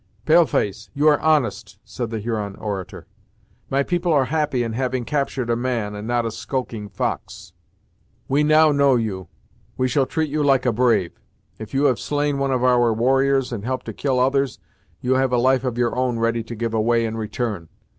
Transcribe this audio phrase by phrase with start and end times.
[0.25, 3.05] "Pale face, you are honest," said the Huron orator.
[3.69, 7.53] "My people are happy in having captured a man, and not a skulking fox.
[8.27, 9.27] We now know you;
[9.77, 11.19] we shall treat you like a brave.
[11.59, 14.57] If you have slain one of our warriors, and helped to kill others,
[15.01, 17.69] you have a life of your own ready to give away in return.